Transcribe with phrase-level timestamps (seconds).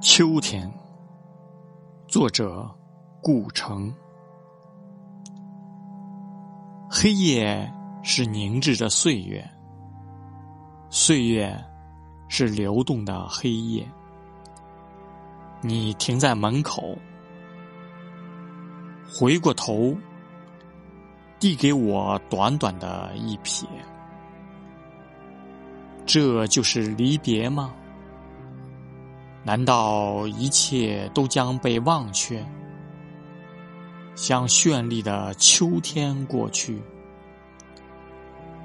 [0.00, 0.72] 秋天，
[2.06, 2.70] 作者
[3.20, 3.92] 顾城。
[6.88, 7.68] 黑夜
[8.04, 9.44] 是凝滞的岁月，
[10.88, 11.52] 岁月
[12.28, 13.84] 是流动的黑夜。
[15.62, 16.96] 你停在门口，
[19.12, 19.96] 回过头，
[21.40, 23.66] 递给我短短的一瞥，
[26.06, 27.74] 这就是离别吗？
[29.48, 32.44] 难道一切都将被忘却，
[34.14, 36.82] 像绚丽的秋天过去，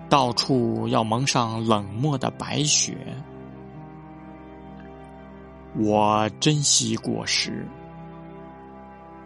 [0.09, 2.97] 到处要蒙上冷漠的白雪？
[5.77, 7.65] 我珍惜果实，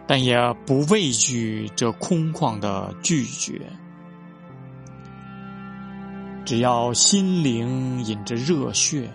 [0.06, 3.60] 但也不畏惧这空旷的拒绝。
[6.44, 9.10] 只要心灵引着热血。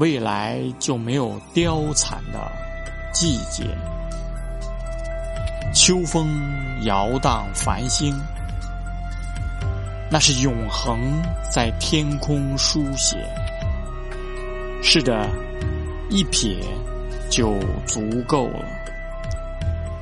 [0.00, 2.50] 未来就没有凋残的
[3.12, 3.64] 季节。
[5.74, 6.26] 秋风
[6.84, 8.18] 摇荡繁星，
[10.10, 10.98] 那是永恒
[11.52, 13.14] 在天空书写。
[14.82, 15.28] 是的，
[16.08, 16.56] 一瞥
[17.28, 18.64] 就足够了。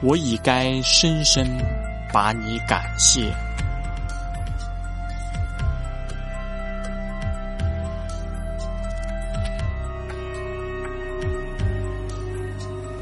[0.00, 1.44] 我已该深深
[2.12, 3.34] 把你感谢。